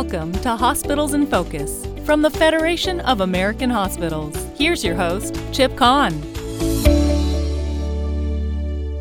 [0.00, 4.36] Welcome to Hospitals in Focus from the Federation of American Hospitals.
[4.56, 6.20] Here's your host, Chip Kahn.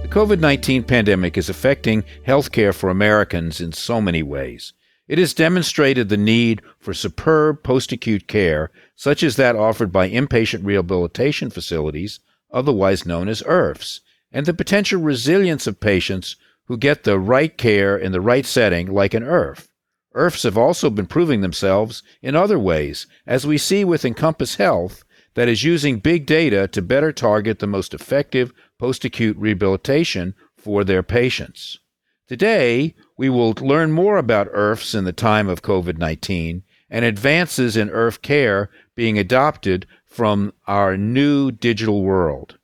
[0.01, 4.73] The COVID 19 pandemic is affecting healthcare for Americans in so many ways.
[5.07, 10.09] It has demonstrated the need for superb post acute care, such as that offered by
[10.09, 12.21] inpatient rehabilitation facilities,
[12.51, 13.99] otherwise known as IRFs,
[14.31, 18.91] and the potential resilience of patients who get the right care in the right setting,
[18.91, 19.67] like an IRF.
[20.15, 25.03] IRFs have also been proving themselves in other ways, as we see with Encompass Health,
[25.35, 30.83] that is using big data to better target the most effective post acute rehabilitation for
[30.83, 31.79] their patients.
[32.27, 37.77] Today, we will learn more about IRFs in the time of COVID 19 and advances
[37.77, 42.57] in IRF care being adopted from our new digital world.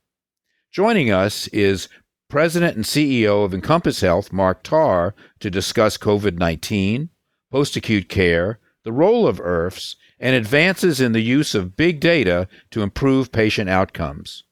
[0.72, 1.88] Joining us is
[2.30, 7.10] President and CEO of Encompass Health, Mark Tarr, to discuss COVID 19,
[7.54, 12.48] post acute care, the role of IRFs, and advances in the use of big data
[12.72, 14.44] to improve patient outcomes.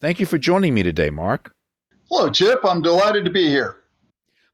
[0.00, 1.54] Thank you for joining me today, Mark.
[2.10, 2.58] Hello, Chip.
[2.64, 3.76] I'm delighted to be here.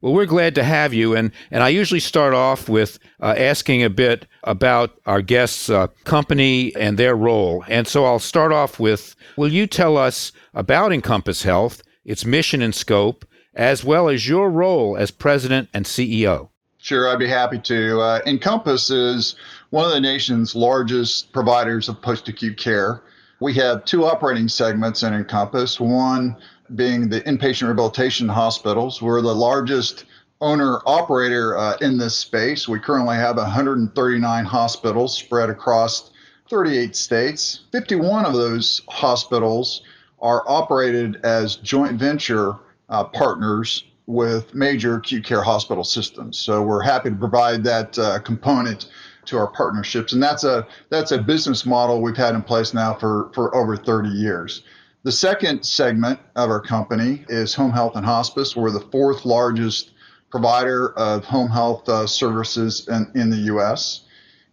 [0.03, 3.83] Well, we're glad to have you, and, and I usually start off with uh, asking
[3.83, 7.65] a bit about our guests' uh, company and their role.
[7.67, 12.61] And so I'll start off with Will you tell us about Encompass Health, its mission
[12.61, 16.51] and scope, as well as your role as president and CEO?
[16.85, 17.99] Sure, I'd be happy to.
[17.99, 19.37] Uh, Encompass is
[19.71, 23.05] one of the nation's largest providers of post acute care.
[23.41, 25.81] We have two operating segments in Encompass.
[25.81, 26.37] One
[26.75, 29.01] being the inpatient rehabilitation hospitals.
[29.01, 30.05] We're the largest
[30.43, 32.69] owner operator uh, in this space.
[32.69, 36.11] We currently have 139 hospitals spread across
[36.51, 37.61] 38 states.
[37.73, 39.81] 51 of those hospitals
[40.21, 42.57] are operated as joint venture
[42.91, 46.39] uh, partners with major acute care hospital systems.
[46.39, 48.87] So we're happy to provide that uh, component
[49.27, 52.95] to our partnerships, and that's a that's a business model we've had in place now
[52.95, 54.63] for for over 30 years.
[55.05, 58.57] The second segment of our company is home health and hospice.
[58.57, 59.91] We're the fourth largest
[60.31, 64.01] provider of home health uh, services in, in the U.S.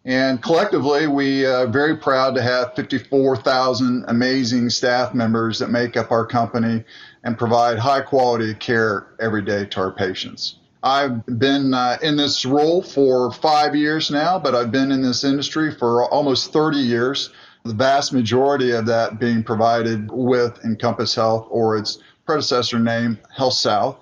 [0.03, 6.11] And collectively, we are very proud to have 54,000 amazing staff members that make up
[6.11, 6.83] our company
[7.23, 10.55] and provide high quality care every day to our patients.
[10.83, 15.23] I've been uh, in this role for five years now, but I've been in this
[15.23, 17.29] industry for almost 30 years
[17.63, 23.97] the vast majority of that being provided with Encompass Health or its predecessor name, HealthSouth.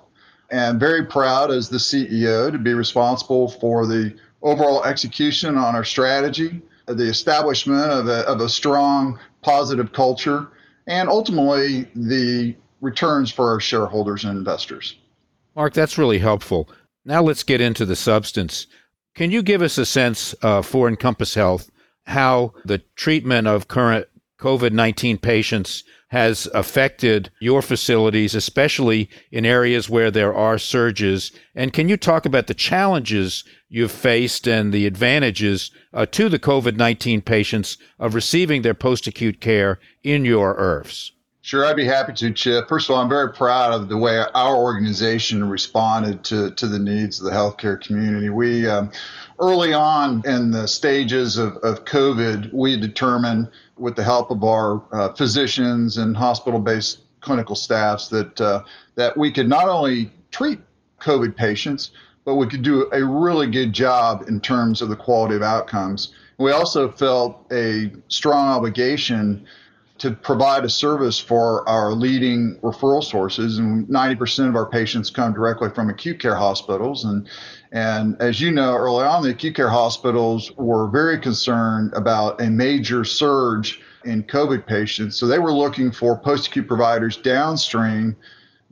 [0.50, 5.84] And very proud as the CEO to be responsible for the overall execution on our
[5.84, 10.48] strategy, the establishment of a, of a strong, positive culture,
[10.88, 14.96] and ultimately the returns for our shareholders and investors.
[15.56, 16.70] Mark, that's really helpful.
[17.06, 18.68] Now let's get into the substance.
[19.16, 21.70] Can you give us a sense uh, for Encompass Health
[22.06, 24.08] how the treatment of current
[24.40, 31.32] COVID 19 patients has affected your facilities, especially in areas where there are surges.
[31.54, 36.40] And can you talk about the challenges you've faced and the advantages uh, to the
[36.40, 41.12] COVID 19 patients of receiving their post acute care in your IRFs?
[41.50, 42.70] Sure, I'd be happy to, Chip.
[42.70, 46.78] First of all, I'm very proud of the way our organization responded to, to the
[46.78, 48.30] needs of the healthcare community.
[48.30, 48.92] We um,
[49.40, 54.84] early on in the stages of, of COVID, we determined with the help of our
[54.92, 58.62] uh, physicians and hospital-based clinical staffs that uh,
[58.94, 60.60] that we could not only treat
[61.02, 61.90] COVID patients,
[62.26, 66.14] but we could do a really good job in terms of the quality of outcomes.
[66.38, 69.48] We also felt a strong obligation
[70.00, 73.60] to provide a service for our leading referral sources.
[73.60, 77.06] And 90% of our patients come directly from acute care hospitals.
[77.06, 77.28] And,
[77.72, 82.50] and as you know, early on, the acute care hospitals were very concerned about a
[82.50, 85.18] major surge in COVID patients.
[85.18, 88.16] So they were looking for post acute providers downstream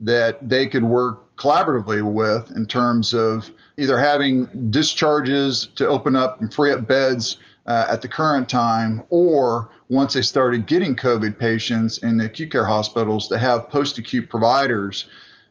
[0.00, 6.40] that they could work collaboratively with in terms of either having discharges to open up
[6.40, 11.38] and free up beds uh, at the current time, or once they started getting COVID
[11.38, 15.06] patients in the acute care hospitals, to have post acute providers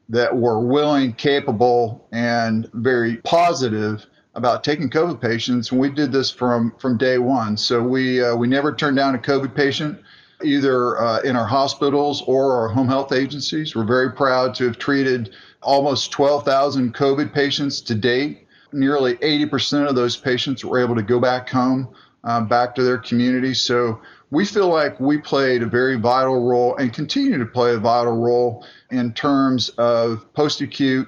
[0.10, 4.06] that were willing, capable, and very positive
[4.36, 5.72] about taking COVID patients.
[5.72, 7.58] And we did this from from day one.
[7.58, 10.00] So we uh, we never turned down a COVID patient,
[10.44, 13.76] either uh, in our hospitals or our home health agencies.
[13.76, 18.48] We're very proud to have treated almost 12,000 COVID patients to date.
[18.72, 21.90] Nearly 80% of those patients were able to go back home
[22.24, 23.54] uh, back to their community.
[23.54, 27.78] So we feel like we played a very vital role and continue to play a
[27.78, 31.08] vital role in terms of post acute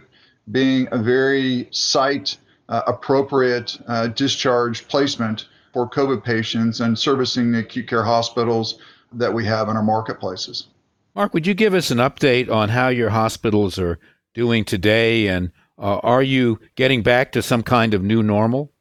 [0.51, 2.37] being a very site
[2.69, 8.79] uh, appropriate uh, discharge placement for COVID patients and servicing the acute care hospitals
[9.13, 10.67] that we have in our marketplaces.
[11.15, 13.99] Mark, would you give us an update on how your hospitals are
[14.33, 18.71] doing today and uh, are you getting back to some kind of new normal?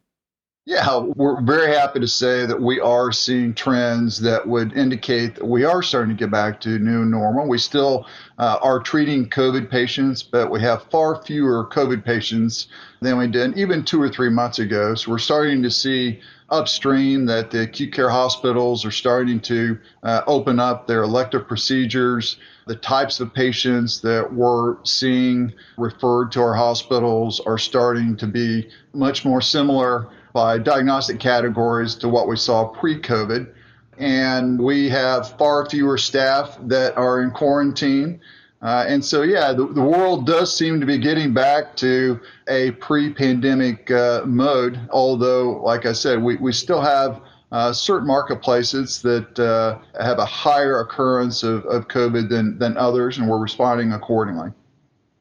[0.69, 5.45] Yeah, we're very happy to say that we are seeing trends that would indicate that
[5.45, 7.49] we are starting to get back to new normal.
[7.49, 8.05] We still
[8.37, 12.67] uh, are treating COVID patients, but we have far fewer COVID patients
[13.01, 14.93] than we did even two or three months ago.
[14.93, 16.19] So we're starting to see
[16.51, 22.37] upstream that the acute care hospitals are starting to uh, open up their elective procedures.
[22.67, 28.69] The types of patients that we're seeing referred to our hospitals are starting to be
[28.93, 33.53] much more similar by diagnostic categories to what we saw pre COVID.
[33.97, 38.21] And we have far fewer staff that are in quarantine.
[38.61, 42.71] Uh, and so, yeah, the, the, world does seem to be getting back to a
[42.71, 47.21] pre pandemic uh, mode, although, like I said, we, we still have
[47.51, 53.17] uh, certain marketplaces that uh, have a higher occurrence of, of COVID than, than others,
[53.17, 54.51] and we're responding accordingly.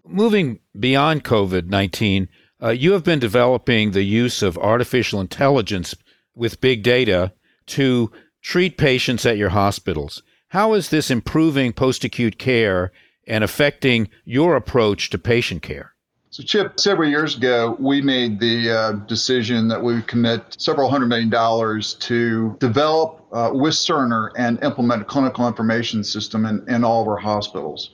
[0.07, 2.29] Moving beyond COVID 19,
[2.63, 5.95] uh, you have been developing the use of artificial intelligence
[6.35, 7.33] with big data
[7.67, 8.11] to
[8.43, 10.23] treat patients at your hospitals.
[10.49, 12.93] How is this improving post acute care
[13.27, 15.95] and affecting your approach to patient care?
[16.31, 20.91] So, Chip, several years ago, we made the uh, decision that we would commit several
[20.91, 26.65] hundred million dollars to develop uh, with Cerner and implement a clinical information system in,
[26.69, 27.91] in all of our hospitals.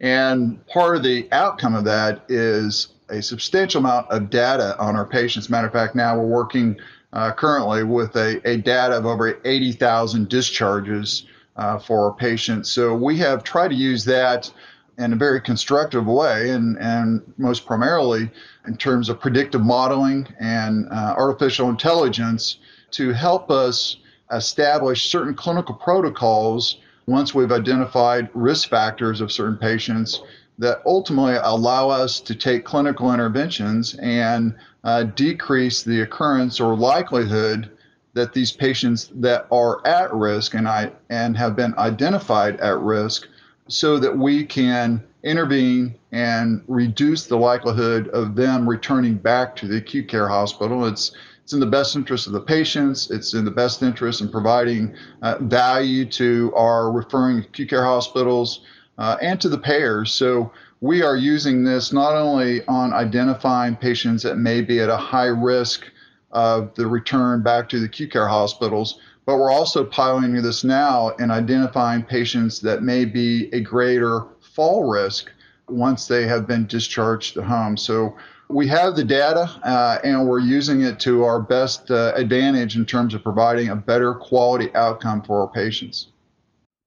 [0.00, 5.04] And part of the outcome of that is a substantial amount of data on our
[5.04, 5.50] patients.
[5.50, 6.78] Matter of fact, now we're working
[7.12, 11.26] uh, currently with a, a, data of over 80,000 discharges
[11.56, 12.70] uh, for our patients.
[12.70, 14.50] So we have tried to use that
[14.98, 18.30] in a very constructive way, and, and most primarily
[18.66, 22.58] in terms of predictive modeling and uh, artificial intelligence
[22.92, 23.96] to help us
[24.30, 26.76] establish certain clinical protocols
[27.06, 30.22] once we've identified risk factors of certain patients
[30.60, 34.54] that ultimately allow us to take clinical interventions and
[34.84, 37.70] uh, decrease the occurrence or likelihood
[38.12, 43.26] that these patients that are at risk and I and have been identified at risk
[43.68, 49.78] so that we can intervene and reduce the likelihood of them returning back to the
[49.78, 50.86] acute care hospital.
[50.86, 51.12] It's
[51.42, 53.10] it's in the best interest of the patients.
[53.10, 58.60] It's in the best interest in providing uh, value to our referring acute care hospitals
[59.00, 60.12] uh, and to the payers.
[60.12, 64.96] So we are using this not only on identifying patients that may be at a
[64.96, 65.84] high risk
[66.30, 71.08] of the return back to the acute care hospitals, but we're also piloting this now
[71.18, 75.30] in identifying patients that may be a greater fall risk
[75.68, 77.76] once they have been discharged to home.
[77.76, 78.16] So
[78.48, 82.84] we have the data uh, and we're using it to our best uh, advantage in
[82.84, 86.08] terms of providing a better quality outcome for our patients.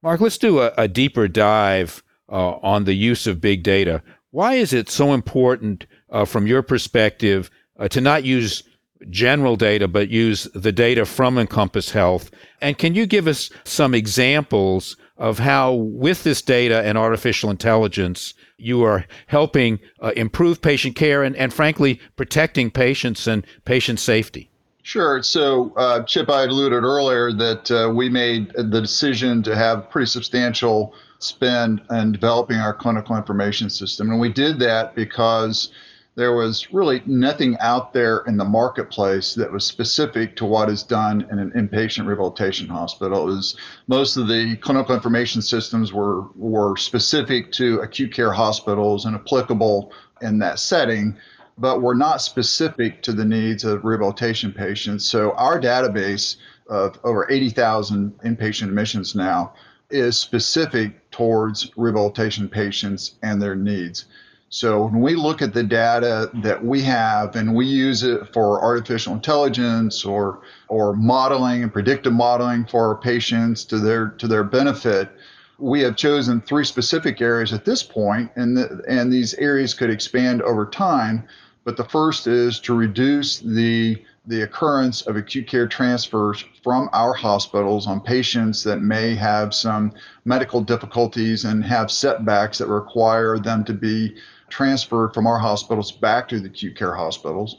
[0.03, 4.03] Mark, let's do a, a deeper dive uh, on the use of big data.
[4.31, 8.63] Why is it so important, uh, from your perspective, uh, to not use
[9.09, 12.31] general data, but use the data from Encompass Health?
[12.59, 18.33] And can you give us some examples of how, with this data and artificial intelligence,
[18.57, 24.49] you are helping uh, improve patient care and, and, frankly, protecting patients and patient safety?
[24.85, 25.23] Sure.
[25.23, 30.07] So, uh, Chip, I alluded earlier that uh, we made the decision to have pretty
[30.07, 34.09] substantial spend in developing our clinical information system.
[34.09, 35.71] And we did that because
[36.15, 40.83] there was really nothing out there in the marketplace that was specific to what is
[40.83, 43.23] done in an inpatient rehabilitation hospital.
[43.23, 43.55] It was
[43.87, 49.93] most of the clinical information systems were were specific to acute care hospitals and applicable
[50.21, 51.15] in that setting
[51.57, 55.05] but we're not specific to the needs of rehabilitation patients.
[55.05, 59.53] So our database of over 80,000 inpatient admissions now
[59.89, 64.05] is specific towards rehabilitation patients and their needs.
[64.49, 68.61] So when we look at the data that we have and we use it for
[68.61, 74.43] artificial intelligence or or modeling and predictive modeling for our patients to their to their
[74.43, 75.09] benefit,
[75.57, 79.89] we have chosen three specific areas at this point, and the, and these areas could
[79.89, 81.23] expand over time.
[81.63, 87.13] But the first is to reduce the the occurrence of acute care transfers from our
[87.13, 89.91] hospitals on patients that may have some
[90.23, 94.15] medical difficulties and have setbacks that require them to be
[94.47, 97.57] transferred from our hospitals back to the acute care hospitals.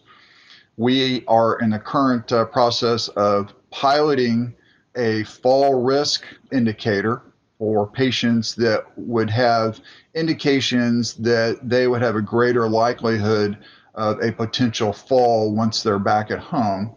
[0.78, 4.54] We are in the current uh, process of piloting
[4.96, 7.20] a fall risk indicator
[7.58, 9.80] for patients that would have
[10.14, 13.58] indications that they would have a greater likelihood
[13.94, 16.94] of a potential fall once they're back at home.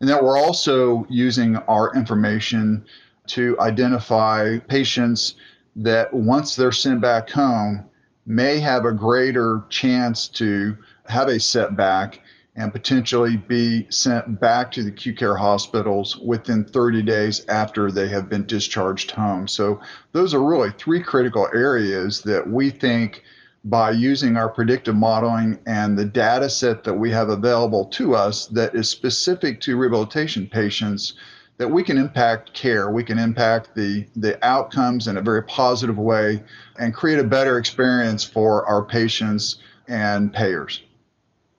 [0.00, 2.84] And that we're also using our information
[3.28, 5.36] to identify patients
[5.76, 7.84] that once they're sent back home
[8.26, 12.20] may have a greater chance to have a setback
[12.56, 18.08] and potentially be sent back to the acute care hospitals within 30 days after they
[18.08, 19.48] have been discharged home.
[19.48, 19.80] So,
[20.12, 23.24] those are really three critical areas that we think
[23.64, 28.46] by using our predictive modeling and the data set that we have available to us
[28.48, 31.14] that is specific to rehabilitation patients
[31.56, 35.96] that we can impact care we can impact the the outcomes in a very positive
[35.96, 36.42] way
[36.78, 39.56] and create a better experience for our patients
[39.88, 40.82] and payers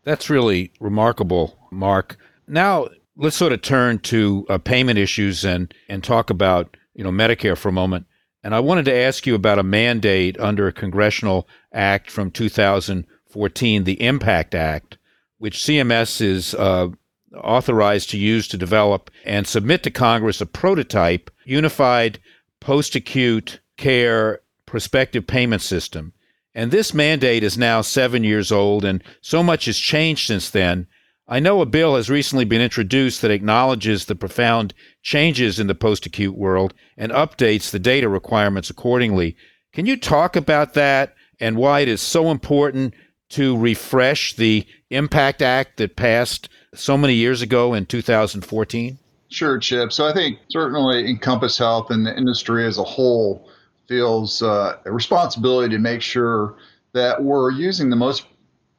[0.06, 2.18] that's really remarkable, Mark.
[2.48, 7.12] Now let's sort of turn to uh, payment issues and and talk about you know
[7.12, 8.06] Medicare for a moment.
[8.44, 13.84] And I wanted to ask you about a mandate under a congressional act from 2014,
[13.84, 15.00] the Impact Act,
[15.40, 16.90] which CMS is uh,
[17.36, 22.20] authorized to use to develop and submit to Congress a prototype unified
[22.60, 26.14] post-acute care prospective payment system
[26.56, 30.88] and this mandate is now seven years old, and so much has changed since then.
[31.28, 35.76] I know a bill has recently been introduced that acknowledges the profound changes in the
[35.76, 39.36] post acute world and updates the data requirements accordingly.
[39.74, 42.94] Can you talk about that and why it is so important
[43.30, 48.98] to refresh the Impact Act that passed so many years ago in 2014?
[49.30, 49.92] Sure, Chip.
[49.92, 53.50] So I think certainly Encompass Health and the industry as a whole
[53.88, 56.56] feels uh, a responsibility to make sure
[56.94, 58.26] that we're using the most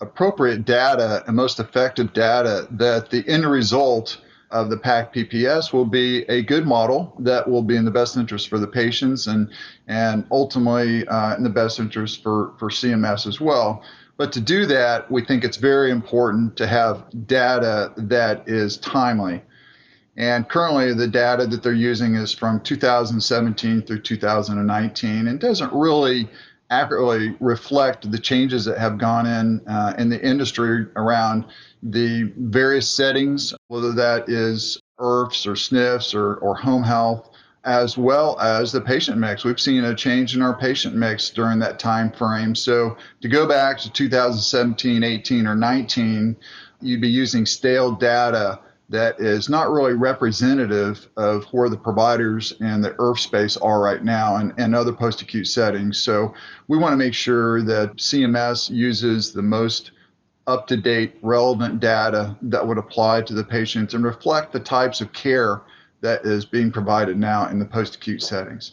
[0.01, 4.19] appropriate data and most effective data that the end result
[4.51, 8.17] of the PAC PPS will be a good model that will be in the best
[8.17, 9.51] interest for the patients and
[9.89, 13.83] and ultimately uh, in the best interest for for CMS as well.
[14.17, 19.43] But to do that, we think it's very important to have data that is timely.
[20.17, 26.29] And currently, the data that they're using is from 2017 through 2019 and doesn't really
[26.71, 31.45] accurately reflect the changes that have gone in uh, in the industry around
[31.83, 37.31] the various settings, whether that is IRFs or SNFs or, or home health,
[37.65, 39.45] as well as the patient mix.
[39.45, 42.55] We've seen a change in our patient mix during that time frame.
[42.55, 46.37] So to go back to 2017, 18, or 19,
[46.81, 52.85] you'd be using stale data that is not really representative of where the providers and
[52.85, 55.99] the IRF space are right now and, and other post acute settings.
[55.99, 56.33] So
[56.69, 59.91] we want to make sure that CMS uses the most
[60.47, 65.01] up to date, relevant data that would apply to the patients and reflect the types
[65.01, 65.63] of care
[66.03, 68.73] that is being provided now in the post acute settings.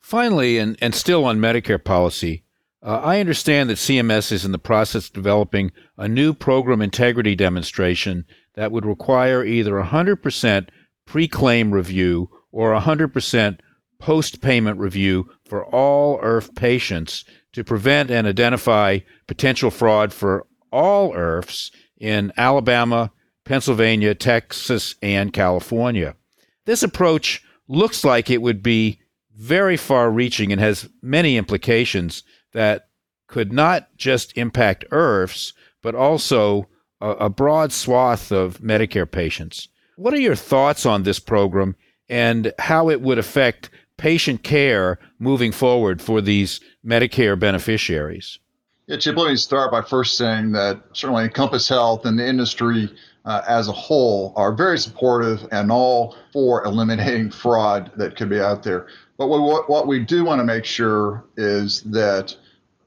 [0.00, 2.44] Finally, and, and still on Medicare policy,
[2.84, 7.34] uh, I understand that CMS is in the process of developing a new program integrity
[7.34, 10.68] demonstration that would require either 100%
[11.06, 13.58] pre claim review or 100%
[13.98, 21.12] post payment review for all IRF patients to prevent and identify potential fraud for all
[21.12, 23.12] IRFs in Alabama,
[23.44, 26.16] Pennsylvania, Texas, and California.
[26.64, 29.00] This approach looks like it would be
[29.36, 32.88] very far reaching and has many implications that
[33.26, 36.68] could not just impact IRFs, but also
[37.02, 39.68] a, a broad swath of Medicare patients.
[39.96, 41.76] What are your thoughts on this program
[42.08, 43.68] and how it would affect
[43.98, 48.38] patient care moving forward for these Medicare beneficiaries?
[48.86, 52.90] Yeah, Chip, let me start by first saying that certainly Encompass Health and the industry
[53.24, 58.40] uh, as a whole are very supportive and all for eliminating fraud that could be
[58.40, 58.88] out there.
[59.18, 62.36] But what, what we do want to make sure is that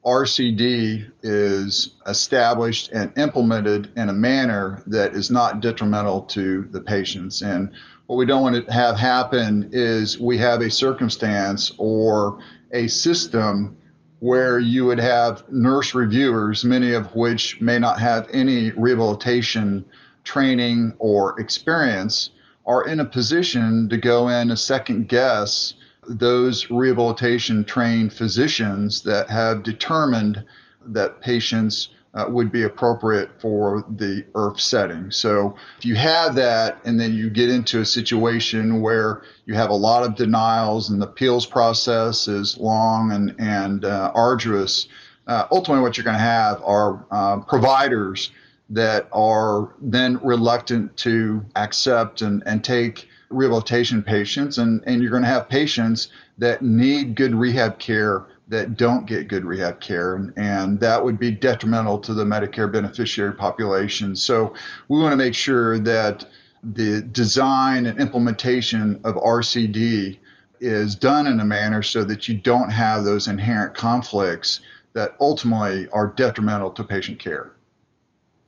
[0.06, 7.42] RCD is established and implemented in a manner that is not detrimental to the patients.
[7.42, 7.72] And
[8.06, 12.38] what we don't want to have happen is we have a circumstance or
[12.70, 13.76] a system
[14.20, 19.84] where you would have nurse reviewers, many of which may not have any rehabilitation
[20.22, 22.30] training or experience,
[22.64, 25.74] are in a position to go in a second guess
[26.08, 30.44] those rehabilitation trained physicians that have determined
[30.86, 35.10] that patients uh, would be appropriate for the IRF setting.
[35.10, 39.68] So if you have that and then you get into a situation where you have
[39.68, 44.88] a lot of denials and the appeals process is long and, and uh, arduous,
[45.26, 48.30] uh, ultimately what you're going to have are uh, providers
[48.70, 55.22] that are then reluctant to accept and, and take rehabilitation patients, and, and you're going
[55.22, 60.32] to have patients that need good rehab care that don't get good rehab care, and,
[60.36, 64.14] and that would be detrimental to the Medicare beneficiary population.
[64.14, 64.54] So
[64.88, 66.24] we want to make sure that
[66.62, 70.18] the design and implementation of RCD
[70.60, 74.60] is done in a manner so that you don't have those inherent conflicts
[74.92, 77.52] that ultimately are detrimental to patient care.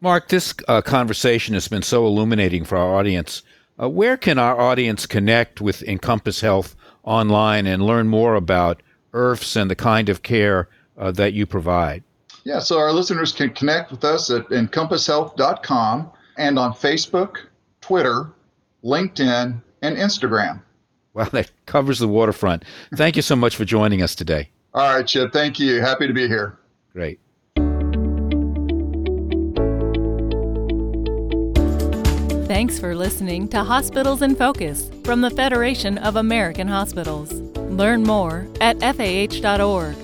[0.00, 3.42] Mark, this uh, conversation has been so illuminating for our audience.
[3.80, 8.82] Uh, where can our audience connect with Encompass Health online and learn more about
[9.12, 12.02] IRFs and the kind of care uh, that you provide?
[12.44, 17.36] Yeah, so our listeners can connect with us at encompasshealth.com and on Facebook,
[17.80, 18.32] Twitter,
[18.84, 20.62] LinkedIn, and Instagram.
[21.14, 22.64] Well, that covers the waterfront.
[22.94, 24.50] Thank you so much for joining us today.
[24.74, 25.32] All right, Chip.
[25.32, 25.80] Thank you.
[25.80, 26.58] Happy to be here.
[26.92, 27.20] Great.
[32.48, 37.30] Thanks for listening to Hospitals in Focus from the Federation of American Hospitals.
[37.58, 39.94] Learn more at FAH.org.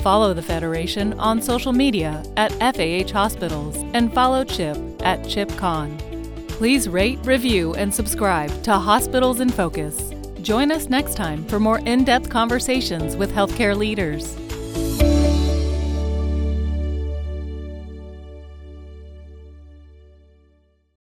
[0.00, 6.48] Follow the Federation on social media at FAH Hospitals and follow Chip at ChipKahn.
[6.48, 10.14] Please rate, review, and subscribe to Hospitals in Focus.
[10.40, 14.34] Join us next time for more in depth conversations with healthcare leaders.